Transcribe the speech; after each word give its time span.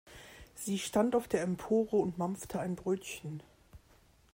Sie 0.55 0.79
stand 0.79 1.15
auf 1.15 1.27
der 1.27 1.43
Empore 1.43 1.97
und 1.97 2.17
mampfte 2.17 2.59
ein 2.59 2.75
Brötchen. 2.75 3.43